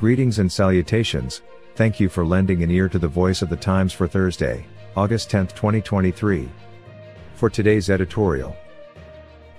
Greetings 0.00 0.38
and 0.38 0.50
salutations. 0.50 1.42
Thank 1.74 1.98
you 1.98 2.08
for 2.08 2.24
lending 2.24 2.62
an 2.62 2.70
ear 2.70 2.88
to 2.88 3.00
the 3.00 3.08
voice 3.08 3.42
of 3.42 3.48
the 3.48 3.56
Times 3.56 3.92
for 3.92 4.06
Thursday, 4.06 4.64
August 4.96 5.28
10, 5.28 5.48
2023. 5.48 6.48
For 7.34 7.50
today's 7.50 7.90
editorial, 7.90 8.54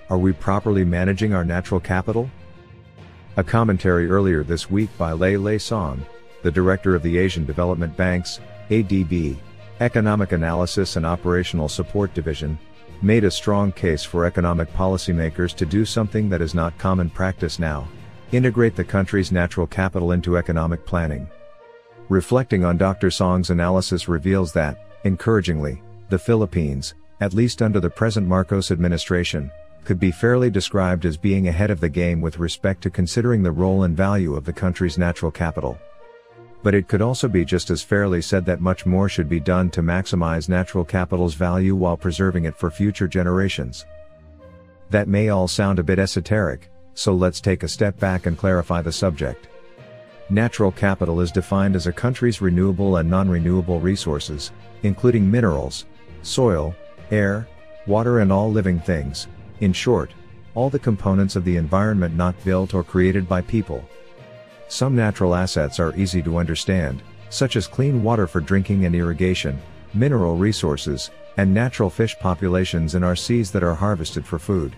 Are 0.08 0.16
we 0.16 0.32
properly 0.32 0.82
managing 0.82 1.34
our 1.34 1.44
natural 1.44 1.78
capital? 1.78 2.30
A 3.36 3.44
commentary 3.44 4.08
earlier 4.08 4.42
this 4.42 4.70
week 4.70 4.88
by 4.96 5.12
Lei 5.12 5.36
Lei 5.36 5.58
Song, 5.58 6.06
the 6.42 6.50
director 6.50 6.94
of 6.94 7.02
the 7.02 7.18
Asian 7.18 7.44
Development 7.44 7.94
Bank's 7.94 8.40
ADB 8.70 9.36
Economic 9.80 10.32
Analysis 10.32 10.96
and 10.96 11.04
Operational 11.04 11.68
Support 11.68 12.14
Division, 12.14 12.58
made 13.02 13.24
a 13.24 13.30
strong 13.30 13.72
case 13.72 14.04
for 14.04 14.24
economic 14.24 14.72
policymakers 14.72 15.54
to 15.56 15.66
do 15.66 15.84
something 15.84 16.30
that 16.30 16.40
is 16.40 16.54
not 16.54 16.78
common 16.78 17.10
practice 17.10 17.58
now 17.58 17.86
integrate 18.32 18.76
the 18.76 18.84
country's 18.84 19.32
natural 19.32 19.66
capital 19.66 20.12
into 20.12 20.36
economic 20.36 20.84
planning. 20.86 21.28
Reflecting 22.08 22.64
on 22.64 22.76
Dr. 22.76 23.10
Song's 23.10 23.50
analysis 23.50 24.08
reveals 24.08 24.52
that, 24.52 24.84
encouragingly, 25.04 25.82
the 26.08 26.18
Philippines, 26.18 26.94
at 27.20 27.34
least 27.34 27.62
under 27.62 27.80
the 27.80 27.90
present 27.90 28.26
Marcos 28.26 28.70
administration, 28.70 29.50
could 29.84 30.00
be 30.00 30.10
fairly 30.10 30.50
described 30.50 31.04
as 31.04 31.16
being 31.16 31.48
ahead 31.48 31.70
of 31.70 31.80
the 31.80 31.88
game 31.88 32.20
with 32.20 32.38
respect 32.38 32.82
to 32.82 32.90
considering 32.90 33.42
the 33.42 33.50
role 33.50 33.84
and 33.84 33.96
value 33.96 34.34
of 34.34 34.44
the 34.44 34.52
country's 34.52 34.98
natural 34.98 35.30
capital. 35.30 35.78
But 36.62 36.74
it 36.74 36.88
could 36.88 37.00
also 37.00 37.28
be 37.28 37.44
just 37.44 37.70
as 37.70 37.82
fairly 37.82 38.20
said 38.20 38.44
that 38.46 38.60
much 38.60 38.84
more 38.84 39.08
should 39.08 39.28
be 39.28 39.40
done 39.40 39.70
to 39.70 39.82
maximize 39.82 40.48
natural 40.48 40.84
capital's 40.84 41.34
value 41.34 41.74
while 41.74 41.96
preserving 41.96 42.44
it 42.44 42.56
for 42.56 42.70
future 42.70 43.08
generations. 43.08 43.86
That 44.90 45.08
may 45.08 45.28
all 45.30 45.48
sound 45.48 45.78
a 45.78 45.84
bit 45.84 45.98
esoteric, 45.98 46.70
so 46.94 47.14
let's 47.14 47.40
take 47.40 47.62
a 47.62 47.68
step 47.68 47.98
back 47.98 48.26
and 48.26 48.36
clarify 48.36 48.82
the 48.82 48.92
subject. 48.92 49.48
Natural 50.28 50.70
capital 50.70 51.20
is 51.20 51.32
defined 51.32 51.74
as 51.74 51.86
a 51.86 51.92
country's 51.92 52.40
renewable 52.40 52.96
and 52.96 53.10
non-renewable 53.10 53.80
resources, 53.80 54.52
including 54.82 55.28
minerals, 55.28 55.86
soil, 56.22 56.74
air, 57.10 57.48
water 57.86 58.20
and 58.20 58.30
all 58.30 58.50
living 58.50 58.78
things, 58.78 59.26
in 59.60 59.72
short, 59.72 60.12
all 60.54 60.70
the 60.70 60.78
components 60.78 61.36
of 61.36 61.44
the 61.44 61.56
environment 61.56 62.14
not 62.14 62.42
built 62.44 62.74
or 62.74 62.84
created 62.84 63.28
by 63.28 63.40
people. 63.40 63.84
Some 64.68 64.94
natural 64.94 65.34
assets 65.34 65.80
are 65.80 65.96
easy 65.96 66.22
to 66.22 66.38
understand, 66.38 67.02
such 67.28 67.56
as 67.56 67.66
clean 67.66 68.02
water 68.02 68.26
for 68.26 68.40
drinking 68.40 68.84
and 68.84 68.94
irrigation, 68.94 69.60
mineral 69.94 70.36
resources, 70.36 71.10
and 71.36 71.52
natural 71.52 71.90
fish 71.90 72.16
populations 72.18 72.94
in 72.94 73.02
our 73.02 73.16
seas 73.16 73.50
that 73.50 73.62
are 73.62 73.74
harvested 73.74 74.24
for 74.24 74.38
food. 74.38 74.76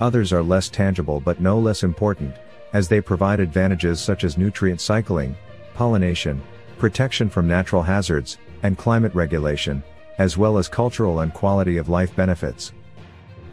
Others 0.00 0.32
are 0.32 0.42
less 0.42 0.68
tangible 0.68 1.20
but 1.20 1.40
no 1.40 1.58
less 1.58 1.84
important, 1.84 2.34
as 2.72 2.88
they 2.88 3.00
provide 3.00 3.40
advantages 3.40 4.00
such 4.00 4.24
as 4.24 4.36
nutrient 4.36 4.80
cycling, 4.80 5.36
pollination, 5.74 6.42
protection 6.78 7.30
from 7.30 7.46
natural 7.46 7.82
hazards, 7.82 8.38
and 8.62 8.76
climate 8.76 9.14
regulation, 9.14 9.82
as 10.18 10.36
well 10.36 10.58
as 10.58 10.68
cultural 10.68 11.20
and 11.20 11.32
quality 11.32 11.76
of 11.76 11.88
life 11.88 12.14
benefits. 12.16 12.72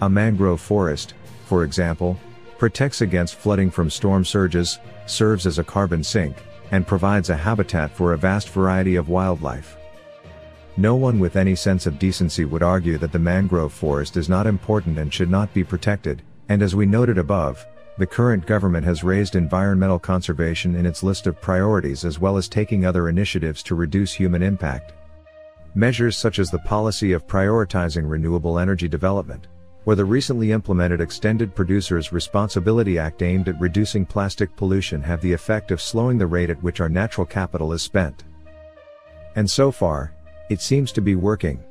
A 0.01 0.09
mangrove 0.09 0.59
forest, 0.59 1.13
for 1.45 1.63
example, 1.63 2.19
protects 2.57 3.01
against 3.01 3.35
flooding 3.35 3.69
from 3.69 3.89
storm 3.89 4.25
surges, 4.25 4.79
serves 5.05 5.45
as 5.45 5.59
a 5.59 5.63
carbon 5.63 6.03
sink, 6.03 6.35
and 6.71 6.87
provides 6.87 7.29
a 7.29 7.35
habitat 7.35 7.95
for 7.95 8.13
a 8.13 8.17
vast 8.17 8.49
variety 8.49 8.95
of 8.95 9.09
wildlife. 9.09 9.77
No 10.77 10.95
one 10.95 11.19
with 11.19 11.35
any 11.35 11.53
sense 11.55 11.85
of 11.85 11.99
decency 11.99 12.45
would 12.45 12.63
argue 12.63 12.97
that 12.97 13.11
the 13.11 13.19
mangrove 13.19 13.73
forest 13.73 14.15
is 14.17 14.29
not 14.29 14.47
important 14.47 14.97
and 14.97 15.13
should 15.13 15.29
not 15.29 15.53
be 15.53 15.63
protected, 15.63 16.23
and 16.51 16.61
as 16.61 16.75
we 16.75 16.85
noted 16.85 17.17
above, 17.17 17.65
the 17.97 18.05
current 18.05 18.45
government 18.45 18.83
has 18.83 19.05
raised 19.05 19.37
environmental 19.37 19.97
conservation 19.97 20.75
in 20.75 20.85
its 20.85 21.01
list 21.01 21.25
of 21.25 21.39
priorities 21.39 22.03
as 22.03 22.19
well 22.19 22.35
as 22.35 22.49
taking 22.49 22.85
other 22.85 23.07
initiatives 23.07 23.63
to 23.63 23.73
reduce 23.73 24.11
human 24.11 24.43
impact. 24.43 24.91
Measures 25.75 26.17
such 26.17 26.39
as 26.39 26.51
the 26.51 26.59
policy 26.59 27.13
of 27.13 27.25
prioritizing 27.25 28.03
renewable 28.03 28.59
energy 28.59 28.89
development, 28.89 29.47
or 29.85 29.95
the 29.95 30.03
recently 30.03 30.51
implemented 30.51 30.99
Extended 30.99 31.55
Producers 31.55 32.11
Responsibility 32.11 32.99
Act 32.99 33.21
aimed 33.21 33.47
at 33.47 33.61
reducing 33.61 34.05
plastic 34.05 34.53
pollution 34.57 35.01
have 35.01 35.21
the 35.21 35.31
effect 35.31 35.71
of 35.71 35.81
slowing 35.81 36.17
the 36.17 36.27
rate 36.27 36.49
at 36.49 36.61
which 36.61 36.81
our 36.81 36.89
natural 36.89 37.25
capital 37.25 37.71
is 37.71 37.81
spent. 37.81 38.25
And 39.37 39.49
so 39.49 39.71
far, 39.71 40.13
it 40.49 40.59
seems 40.59 40.91
to 40.91 41.01
be 41.01 41.15
working. 41.15 41.63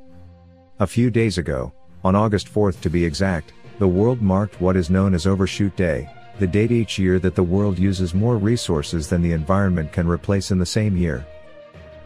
A 0.79 0.87
few 0.87 1.11
days 1.11 1.37
ago, 1.37 1.71
on 2.03 2.15
August 2.15 2.51
4th 2.51 2.81
to 2.81 2.89
be 2.89 3.05
exact, 3.05 3.53
the 3.81 3.87
world 3.87 4.21
marked 4.21 4.61
what 4.61 4.77
is 4.77 4.91
known 4.91 5.15
as 5.15 5.25
Overshoot 5.25 5.75
Day, 5.75 6.07
the 6.37 6.45
date 6.45 6.71
each 6.71 6.99
year 6.99 7.17
that 7.17 7.33
the 7.33 7.41
world 7.41 7.79
uses 7.79 8.13
more 8.13 8.37
resources 8.37 9.09
than 9.09 9.23
the 9.23 9.31
environment 9.31 9.91
can 9.91 10.07
replace 10.07 10.51
in 10.51 10.59
the 10.59 10.65
same 10.67 10.95
year. 10.95 11.25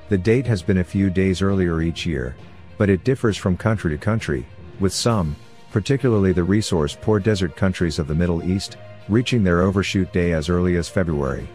The 0.07 0.17
date 0.17 0.47
has 0.47 0.61
been 0.61 0.77
a 0.77 0.85
few 0.85 1.09
days 1.09 1.41
earlier 1.41 1.81
each 1.81 2.05
year, 2.05 2.33
but 2.77 2.89
it 2.89 3.03
differs 3.03 3.35
from 3.35 3.57
country 3.57 3.91
to 3.91 3.97
country, 3.97 4.45
with 4.79 4.93
some, 4.93 5.35
particularly 5.73 6.31
the 6.31 6.45
resource 6.45 6.97
poor 7.01 7.19
desert 7.19 7.57
countries 7.57 7.99
of 7.99 8.07
the 8.07 8.15
Middle 8.15 8.41
East, 8.49 8.77
reaching 9.09 9.43
their 9.43 9.61
overshoot 9.61 10.13
day 10.13 10.31
as 10.31 10.47
early 10.47 10.77
as 10.77 10.87
February. 10.87 11.45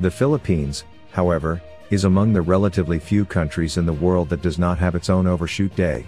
The 0.00 0.10
Philippines, 0.10 0.82
however, 1.12 1.62
is 1.90 2.02
among 2.02 2.32
the 2.32 2.42
relatively 2.42 2.98
few 2.98 3.24
countries 3.24 3.76
in 3.76 3.86
the 3.86 3.92
world 3.92 4.28
that 4.30 4.42
does 4.42 4.58
not 4.58 4.78
have 4.78 4.96
its 4.96 5.08
own 5.08 5.28
overshoot 5.28 5.76
day. 5.76 6.04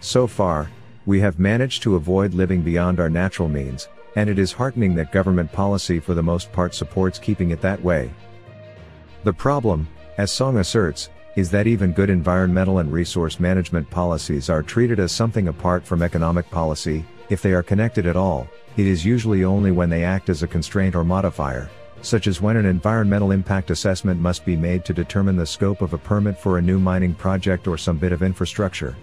So 0.00 0.26
far, 0.26 0.70
we 1.08 1.18
have 1.18 1.38
managed 1.38 1.82
to 1.82 1.96
avoid 1.96 2.34
living 2.34 2.60
beyond 2.60 3.00
our 3.00 3.08
natural 3.08 3.48
means, 3.48 3.88
and 4.16 4.28
it 4.28 4.38
is 4.38 4.52
heartening 4.52 4.94
that 4.94 5.10
government 5.10 5.50
policy 5.50 5.98
for 5.98 6.12
the 6.12 6.22
most 6.22 6.52
part 6.52 6.74
supports 6.74 7.18
keeping 7.18 7.50
it 7.50 7.62
that 7.62 7.82
way. 7.82 8.10
The 9.24 9.32
problem, 9.32 9.88
as 10.18 10.30
Song 10.30 10.58
asserts, 10.58 11.08
is 11.34 11.50
that 11.50 11.66
even 11.66 11.92
good 11.92 12.10
environmental 12.10 12.80
and 12.80 12.92
resource 12.92 13.40
management 13.40 13.88
policies 13.88 14.50
are 14.50 14.62
treated 14.62 15.00
as 15.00 15.10
something 15.10 15.48
apart 15.48 15.82
from 15.82 16.02
economic 16.02 16.50
policy, 16.50 17.06
if 17.30 17.40
they 17.40 17.54
are 17.54 17.62
connected 17.62 18.04
at 18.04 18.14
all, 18.14 18.46
it 18.76 18.86
is 18.86 19.02
usually 19.02 19.44
only 19.44 19.70
when 19.70 19.88
they 19.88 20.04
act 20.04 20.28
as 20.28 20.42
a 20.42 20.46
constraint 20.46 20.94
or 20.94 21.04
modifier, 21.04 21.70
such 22.02 22.26
as 22.26 22.42
when 22.42 22.58
an 22.58 22.66
environmental 22.66 23.30
impact 23.30 23.70
assessment 23.70 24.20
must 24.20 24.44
be 24.44 24.58
made 24.58 24.84
to 24.84 24.92
determine 24.92 25.36
the 25.36 25.46
scope 25.46 25.80
of 25.80 25.94
a 25.94 25.98
permit 25.98 26.38
for 26.38 26.58
a 26.58 26.62
new 26.62 26.78
mining 26.78 27.14
project 27.14 27.66
or 27.66 27.78
some 27.78 27.96
bit 27.96 28.12
of 28.12 28.22
infrastructure. 28.22 28.94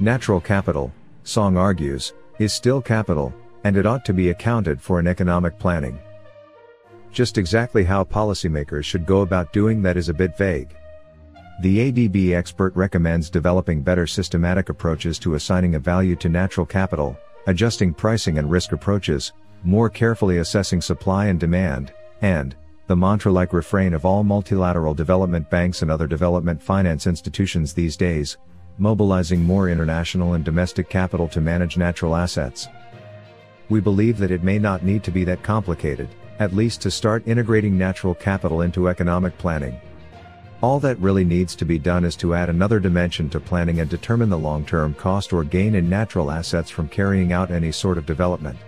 Natural 0.00 0.38
capital, 0.40 0.92
Song 1.24 1.56
argues, 1.56 2.12
is 2.38 2.52
still 2.52 2.82
capital, 2.82 3.34
and 3.64 3.76
it 3.76 3.86
ought 3.86 4.04
to 4.04 4.12
be 4.12 4.28
accounted 4.28 4.80
for 4.80 5.00
in 5.00 5.06
economic 5.06 5.58
planning. 5.58 5.98
Just 7.12 7.38
exactly 7.38 7.82
how 7.82 8.04
policymakers 8.04 8.84
should 8.84 9.06
go 9.06 9.22
about 9.22 9.52
doing 9.52 9.80
that 9.82 9.96
is 9.96 10.10
a 10.10 10.14
bit 10.14 10.36
vague. 10.36 10.74
The 11.62 11.90
ADB 11.90 12.34
expert 12.34 12.76
recommends 12.76 13.30
developing 13.30 13.80
better 13.80 14.06
systematic 14.06 14.68
approaches 14.68 15.18
to 15.20 15.34
assigning 15.34 15.76
a 15.76 15.78
value 15.78 16.16
to 16.16 16.28
natural 16.28 16.66
capital, 16.66 17.16
adjusting 17.46 17.94
pricing 17.94 18.38
and 18.38 18.50
risk 18.50 18.72
approaches, 18.72 19.32
more 19.62 19.88
carefully 19.88 20.38
assessing 20.38 20.80
supply 20.80 21.26
and 21.26 21.40
demand, 21.40 21.92
and, 22.20 22.54
the 22.86 22.96
mantra-like 22.96 23.54
refrain 23.54 23.94
of 23.94 24.04
all 24.04 24.22
multilateral 24.22 24.92
development 24.92 25.48
banks 25.48 25.80
and 25.80 25.90
other 25.90 26.06
development 26.06 26.62
finance 26.62 27.06
institutions 27.06 27.72
these 27.72 27.96
days, 27.96 28.36
mobilizing 28.78 29.42
more 29.42 29.68
international 29.68 30.34
and 30.34 30.44
domestic 30.44 30.88
capital 30.88 31.28
to 31.28 31.40
manage 31.40 31.76
natural 31.76 32.16
assets. 32.16 32.68
We 33.68 33.80
believe 33.80 34.18
that 34.18 34.30
it 34.30 34.42
may 34.42 34.58
not 34.58 34.84
need 34.84 35.02
to 35.04 35.10
be 35.10 35.24
that 35.24 35.42
complicated, 35.42 36.08
at 36.38 36.54
least 36.54 36.82
to 36.82 36.90
start 36.90 37.26
integrating 37.26 37.78
natural 37.78 38.14
capital 38.14 38.62
into 38.62 38.88
economic 38.88 39.36
planning. 39.38 39.80
All 40.60 40.80
that 40.80 40.98
really 40.98 41.24
needs 41.24 41.54
to 41.56 41.64
be 41.64 41.78
done 41.78 42.04
is 42.04 42.16
to 42.16 42.34
add 42.34 42.48
another 42.48 42.80
dimension 42.80 43.28
to 43.30 43.40
planning 43.40 43.80
and 43.80 43.90
determine 43.90 44.30
the 44.30 44.38
long-term 44.38 44.94
cost 44.94 45.32
or 45.32 45.44
gain 45.44 45.74
in 45.74 45.88
natural 45.88 46.30
assets 46.30 46.70
from 46.70 46.88
carrying 46.88 47.32
out 47.32 47.50
any 47.50 47.70
sort 47.70 47.98
of 47.98 48.06
development. 48.06 48.58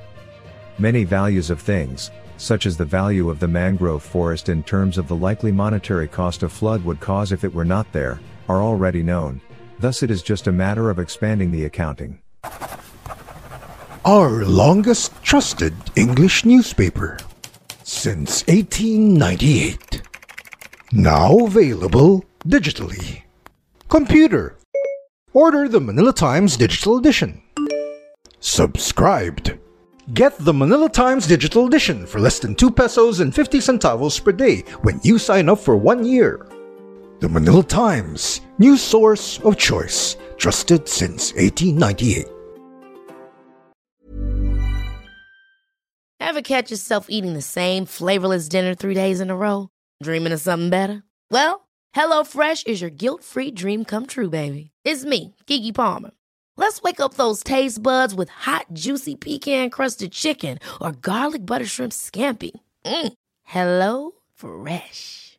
Many 0.79 1.05
values 1.05 1.49
of 1.49 1.61
things, 1.61 2.11
such 2.37 2.67
as 2.67 2.76
the 2.76 2.85
value 2.85 3.31
of 3.31 3.41
the 3.41 3.49
mangrove 3.49 4.03
forest 4.03 4.50
in 4.50 4.62
terms 4.62 4.99
of 4.99 5.08
the 5.08 5.17
likely 5.17 5.50
monetary 5.50 6.06
cost 6.06 6.43
a 6.43 6.49
flood 6.49 6.85
would 6.85 7.00
cause 7.00 7.32
if 7.32 7.44
it 7.44 7.55
were 7.55 7.64
not 7.64 7.91
there, 7.93 8.20
are 8.49 8.62
already 8.62 9.03
known, 9.03 9.41
Thus 9.78 10.02
it 10.02 10.11
is 10.11 10.23
just 10.23 10.46
a 10.46 10.52
matter 10.52 10.90
of 10.90 10.99
expanding 10.99 11.50
the 11.50 11.64
accounting. 11.64 12.20
Our 14.05 14.44
longest 14.44 15.12
trusted 15.23 15.75
English 15.96 16.44
newspaper 16.44 17.19
since 17.82 18.46
1898. 18.46 20.02
Now 20.93 21.38
available 21.38 22.25
digitally. 22.46 23.23
Computer. 23.88 24.56
Order 25.32 25.69
the 25.69 25.81
Manila 25.81 26.12
Times 26.12 26.56
Digital 26.56 26.99
Edition. 26.99 27.43
Subscribed. 28.40 29.58
Get 30.14 30.38
the 30.38 30.55
Manila 30.55 30.88
Times 30.88 31.26
Digital 31.26 31.67
Edition 31.67 32.06
for 32.06 32.20
less 32.20 32.38
than 32.38 32.55
2 32.55 32.70
pesos 32.70 33.20
and 33.20 33.34
50 33.34 33.58
centavos 33.58 34.22
per 34.22 34.32
day 34.32 34.61
when 34.82 35.00
you 35.02 35.19
sign 35.19 35.49
up 35.49 35.58
for 35.58 35.76
one 35.76 36.05
year. 36.05 36.46
The 37.18 37.30
Manila 37.30 37.62
Times, 37.62 38.42
news 38.58 38.82
source 38.82 39.40
of 39.40 39.56
choice, 39.56 40.16
trusted 40.36 40.86
since 40.86 41.32
1898. 41.32 42.26
Ever 46.20 46.42
catch 46.42 46.70
yourself 46.70 47.06
eating 47.08 47.32
the 47.32 47.40
same 47.40 47.86
flavorless 47.86 48.48
dinner 48.50 48.74
three 48.74 48.92
days 48.92 49.20
in 49.20 49.30
a 49.30 49.36
row? 49.36 49.70
Dreaming 50.02 50.32
of 50.32 50.40
something 50.42 50.68
better? 50.68 51.04
Well, 51.30 51.66
HelloFresh 51.94 52.66
is 52.66 52.82
your 52.82 52.90
guilt 52.90 53.24
free 53.24 53.50
dream 53.50 53.86
come 53.86 54.04
true, 54.06 54.28
baby. 54.28 54.72
It's 54.84 55.06
me, 55.06 55.34
Keke 55.46 55.74
Palmer. 55.74 56.10
Let's 56.58 56.82
wake 56.82 57.00
up 57.00 57.14
those 57.14 57.42
taste 57.42 57.82
buds 57.82 58.14
with 58.14 58.28
hot, 58.28 58.66
juicy 58.74 59.14
pecan 59.14 59.70
crusted 59.70 60.12
chicken 60.12 60.58
or 60.82 60.92
garlic 60.92 61.46
butter 61.46 61.64
shrimp 61.64 61.92
scampi. 61.92 62.50
Mm. 62.84 63.12
Hello 63.44 64.12
Fresh. 64.34 65.38